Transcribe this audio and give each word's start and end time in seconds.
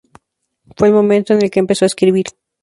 Fue 0.77 0.87
el 0.87 0.95
momento 0.95 1.35
en 1.35 1.43
el 1.43 1.51
que 1.51 1.59
empezó 1.59 1.85
a 1.85 1.85
escribir. 1.85 2.25